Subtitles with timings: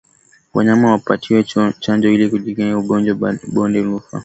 [0.53, 1.39] Wanyama wapatiwe
[1.81, 4.19] chanjo ili kujikinga na ugonjwa wa bonde la ufa